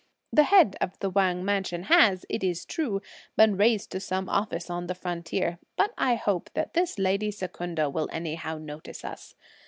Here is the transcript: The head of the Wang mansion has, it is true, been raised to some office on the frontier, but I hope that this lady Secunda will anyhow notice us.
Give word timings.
The 0.33 0.45
head 0.45 0.75
of 0.81 0.97
the 0.97 1.11
Wang 1.11 1.45
mansion 1.45 1.83
has, 1.83 2.25
it 2.27 2.43
is 2.43 2.65
true, 2.65 3.03
been 3.37 3.55
raised 3.55 3.91
to 3.91 3.99
some 3.99 4.27
office 4.29 4.67
on 4.67 4.87
the 4.87 4.95
frontier, 4.95 5.59
but 5.75 5.93
I 5.95 6.15
hope 6.15 6.49
that 6.55 6.73
this 6.73 6.97
lady 6.97 7.29
Secunda 7.29 7.87
will 7.87 8.09
anyhow 8.11 8.57
notice 8.57 9.05
us. 9.05 9.35